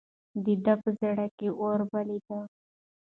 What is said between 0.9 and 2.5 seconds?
زړه کې اور بل دی.